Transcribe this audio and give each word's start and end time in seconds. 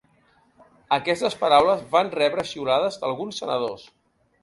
Aquestes 0.97 1.37
paraules 1.43 1.85
van 1.97 2.11
rebre 2.17 2.49
xiulades 2.55 3.01
d’alguns 3.05 3.43
senadors. 3.45 3.91